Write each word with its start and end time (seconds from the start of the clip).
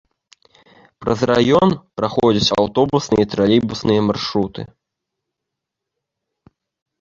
Праз 1.03 1.19
раён 1.31 1.69
праходзяць 1.99 2.53
аўтобусныя 2.61 3.21
і 3.27 3.29
тралейбусныя 3.35 4.01
маршруты. 4.07 4.67